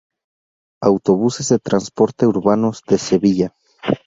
[0.83, 3.53] Autobuses de transporte urbano de Sevilla.